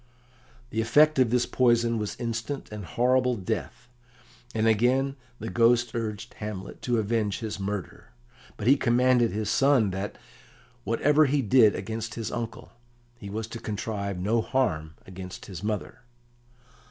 [0.71, 3.87] ]The effect of this poison was instant and horrible death,
[4.55, 8.09] and again the Ghost urged Hamlet to avenge his murder.
[8.57, 10.17] But he commanded his son that,
[10.85, 12.71] whatever he did against his uncle,
[13.19, 15.99] he was to contrive no harm against his mother.